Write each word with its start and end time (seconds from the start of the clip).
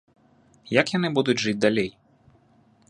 Як 0.79 0.93
яны 0.97 1.07
будуць 1.19 1.37
жыць 1.45 1.57
далей? 1.67 1.89